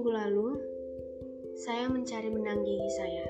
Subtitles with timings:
[0.00, 0.56] minggu lalu,
[1.60, 3.28] saya mencari benang gigi saya.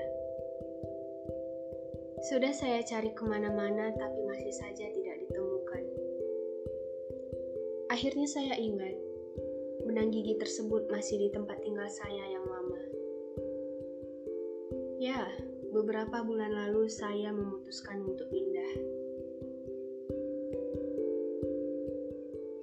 [2.31, 5.83] Sudah saya cari ke mana-mana, tapi masih saja tidak ditemukan.
[7.91, 8.95] Akhirnya saya ingat,
[9.83, 12.79] benang gigi tersebut masih di tempat tinggal saya yang lama.
[15.03, 15.27] Ya,
[15.75, 18.71] beberapa bulan lalu saya memutuskan untuk pindah.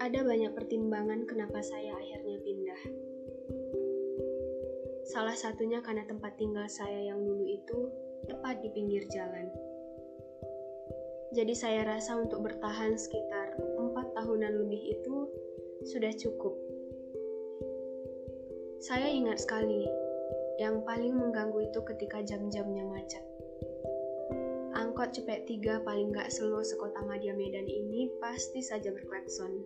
[0.00, 2.57] Ada banyak pertimbangan kenapa saya akhirnya pindah.
[5.08, 7.88] Salah satunya karena tempat tinggal saya yang dulu itu
[8.28, 9.48] tepat di pinggir jalan.
[11.32, 15.32] Jadi saya rasa untuk bertahan sekitar empat tahunan lebih itu
[15.88, 16.52] sudah cukup.
[18.84, 19.88] Saya ingat sekali,
[20.60, 23.24] yang paling mengganggu itu ketika jam-jamnya macet.
[24.76, 29.64] Angkot cepet tiga paling gak slow sekota Madia Medan ini pasti saja berklakson.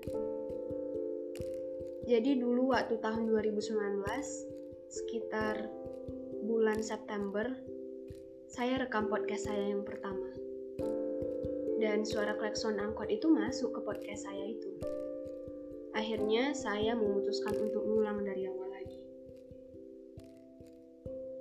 [2.07, 4.52] Jadi dulu waktu tahun 2019,
[4.93, 5.57] sekitar
[6.45, 7.49] bulan September,
[8.45, 10.29] saya rekam podcast saya yang pertama.
[11.81, 14.69] Dan suara klakson angkot itu masuk ke podcast saya itu.
[15.97, 19.01] Akhirnya saya memutuskan untuk ngulang dari awal lagi.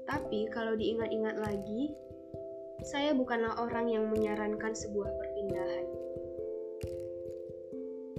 [0.08, 1.92] Tapi kalau diingat-ingat lagi,
[2.88, 5.88] saya bukanlah orang yang menyarankan sebuah perpindahan.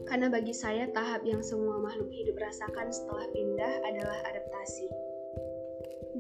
[0.05, 4.93] Karena bagi saya tahap yang semua makhluk hidup rasakan setelah pindah adalah adaptasi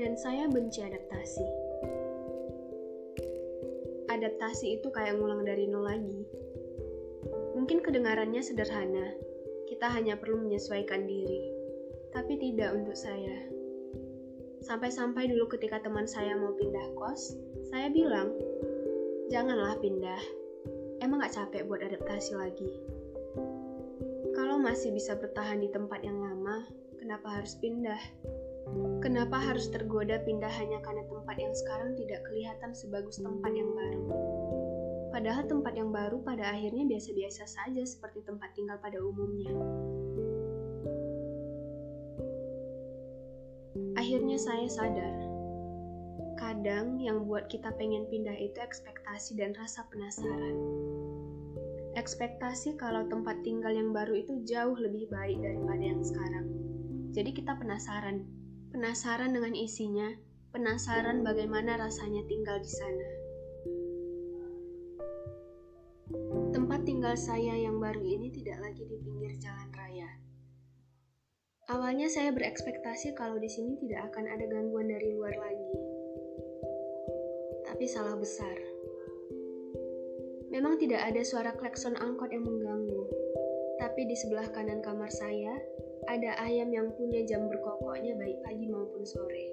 [0.02, 1.46] dan saya benci adaptasi.
[4.10, 6.26] Adaptasi itu kayak ngulang dari nol lagi.
[7.54, 9.14] Mungkin kedengarannya sederhana,
[9.70, 11.54] kita hanya perlu menyesuaikan diri,
[12.10, 13.46] tapi tidak untuk saya.
[14.66, 17.38] Sampai-sampai dulu ketika teman saya mau pindah kos,
[17.70, 18.34] saya bilang,
[19.30, 20.18] janganlah pindah,
[20.98, 22.74] emang gak capek buat adaptasi lagi.
[24.34, 26.66] Kalau masih bisa bertahan di tempat yang lama,
[26.98, 28.02] kenapa harus pindah?
[29.02, 34.04] Kenapa harus tergoda pindah hanya karena tempat yang sekarang tidak kelihatan sebagus tempat yang baru?
[35.12, 39.52] Padahal tempat yang baru pada akhirnya biasa-biasa saja seperti tempat tinggal pada umumnya.
[44.00, 45.14] Akhirnya saya sadar,
[46.40, 50.56] kadang yang buat kita pengen pindah itu ekspektasi dan rasa penasaran.
[51.92, 56.48] Ekspektasi kalau tempat tinggal yang baru itu jauh lebih baik daripada yang sekarang.
[57.12, 58.24] Jadi kita penasaran,
[58.72, 60.08] Penasaran dengan isinya,
[60.48, 63.08] penasaran bagaimana rasanya tinggal di sana.
[66.56, 70.08] Tempat tinggal saya yang baru ini tidak lagi di pinggir jalan raya.
[71.68, 75.72] Awalnya saya berekspektasi kalau di sini tidak akan ada gangguan dari luar lagi.
[77.68, 78.56] Tapi salah besar.
[80.48, 83.04] Memang tidak ada suara klakson angkot yang mengganggu.
[83.76, 85.60] Tapi di sebelah kanan kamar saya
[86.10, 89.46] ada ayam yang punya jam berkokoknya baik pagi maupun sore.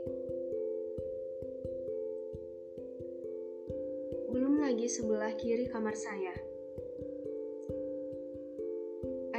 [4.33, 6.33] Belum lagi sebelah kiri kamar saya.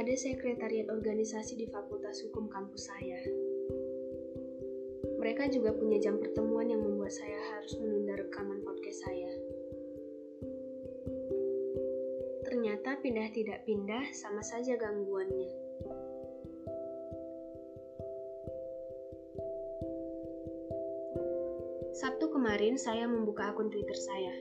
[0.01, 3.21] Ada sekretariat organisasi di Fakultas Hukum kampus saya.
[5.21, 9.31] Mereka juga punya jam pertemuan yang membuat saya harus menunda rekaman podcast saya.
[12.49, 15.60] Ternyata pindah tidak pindah sama saja gangguannya.
[21.91, 24.31] Sabtu kemarin saya membuka akun Twitter saya.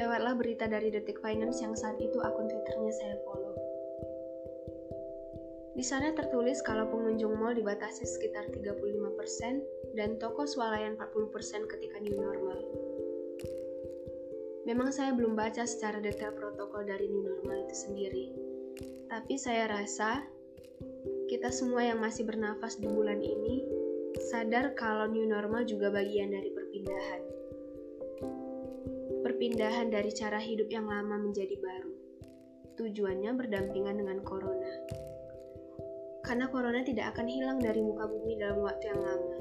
[0.00, 3.52] Lewatlah berita dari Detik Finance yang saat itu akun Twitternya saya follow.
[5.76, 12.16] Di sana tertulis kalau pengunjung mall dibatasi sekitar 35% dan toko swalayan 40% ketika new
[12.16, 12.60] normal.
[14.64, 18.32] Memang saya belum baca secara detail protokol dari new normal itu sendiri.
[19.12, 20.24] Tapi saya rasa
[21.28, 23.82] kita semua yang masih bernafas di bulan ini
[24.20, 27.22] sadar kalau new normal juga bagian dari perpindahan.
[29.22, 31.94] Perpindahan dari cara hidup yang lama menjadi baru.
[32.74, 34.72] Tujuannya berdampingan dengan corona.
[36.26, 39.38] Karena corona tidak akan hilang dari muka bumi dalam waktu yang lama.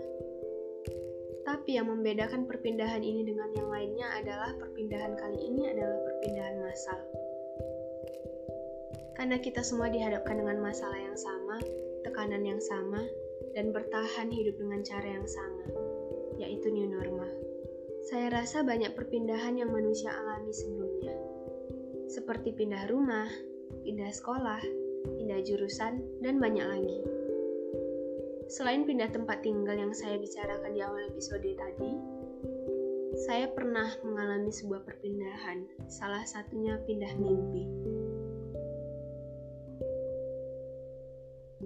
[1.42, 7.02] Tapi yang membedakan perpindahan ini dengan yang lainnya adalah perpindahan kali ini adalah perpindahan massal.
[9.18, 11.58] Karena kita semua dihadapkan dengan masalah yang sama,
[12.06, 13.02] tekanan yang sama,
[13.58, 15.66] dan bertahan hidup dengan cara yang sama,
[16.42, 17.30] yaitu new normal.
[18.10, 21.14] Saya rasa banyak perpindahan yang manusia alami sebelumnya,
[22.10, 23.30] seperti pindah rumah,
[23.86, 24.60] pindah sekolah,
[25.22, 27.00] pindah jurusan, dan banyak lagi.
[28.52, 31.94] Selain pindah tempat tinggal yang saya bicarakan di awal episode tadi,
[33.22, 37.64] saya pernah mengalami sebuah perpindahan, salah satunya pindah mimpi.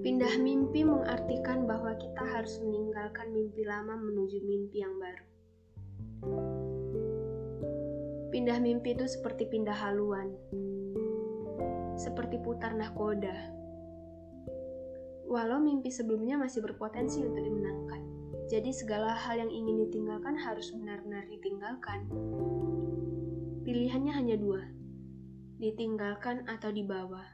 [0.06, 5.26] Pindah mimpi mengartikan bahwa kita harus meninggalkan mimpi lama menuju mimpi yang baru.
[8.30, 10.30] Pindah mimpi itu seperti pindah haluan,
[11.98, 13.34] seperti putar nahkoda.
[15.26, 18.06] Walau mimpi sebelumnya masih berpotensi untuk dimenangkan,
[18.46, 22.06] jadi segala hal yang ingin ditinggalkan harus benar-benar ditinggalkan.
[23.66, 24.70] Pilihannya hanya dua,
[25.58, 27.26] ditinggalkan atau dibawa.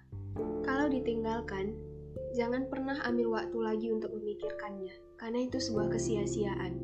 [0.63, 1.90] Kalau ditinggalkan,
[2.31, 6.79] Jangan pernah ambil waktu lagi untuk memikirkannya, karena itu sebuah kesia-siaan.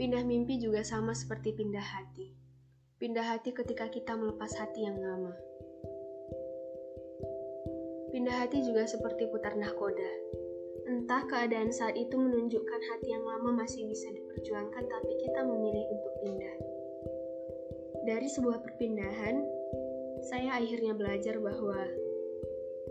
[0.00, 2.32] Pindah mimpi juga sama seperti pindah hati.
[2.96, 5.36] Pindah hati ketika kita melepas hati yang lama.
[8.08, 10.12] Pindah hati juga seperti putar nahkoda.
[10.88, 16.14] Entah keadaan saat itu menunjukkan hati yang lama masih bisa diperjuangkan, tapi kita memilih untuk
[16.24, 16.56] pindah.
[18.08, 19.44] Dari sebuah perpindahan,
[20.32, 21.76] saya akhirnya belajar bahwa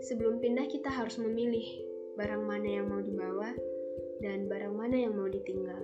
[0.00, 1.64] Sebelum pindah kita harus memilih
[2.16, 3.52] barang mana yang mau dibawa
[4.24, 5.80] dan barang mana yang mau ditinggal.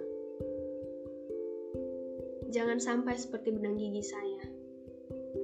[2.49, 4.45] Jangan sampai seperti benang gigi saya.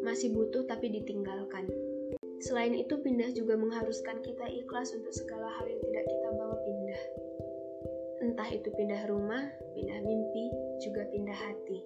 [0.01, 1.69] Masih butuh tapi ditinggalkan.
[2.43, 7.03] Selain itu, pindah juga mengharuskan kita ikhlas untuk segala hal yang tidak kita bawa pindah.
[8.25, 9.45] Entah itu pindah rumah,
[9.77, 10.45] pindah mimpi,
[10.83, 11.85] juga pindah hati.